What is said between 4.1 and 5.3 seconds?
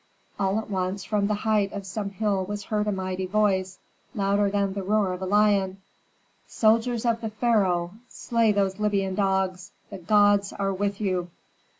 louder than the roar of a